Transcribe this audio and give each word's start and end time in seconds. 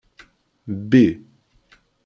Bbi. 0.89 1.03